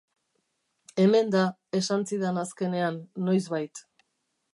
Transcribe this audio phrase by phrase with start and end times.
[1.03, 1.43] Hemen da,
[1.79, 2.97] esan zidan azkenean,
[3.29, 3.83] noizbait.